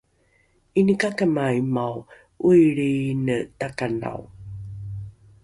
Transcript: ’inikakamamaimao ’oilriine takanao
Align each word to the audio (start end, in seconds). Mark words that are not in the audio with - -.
’inikakamamaimao 0.79 1.97
’oilriine 2.47 3.37
takanao 3.59 4.25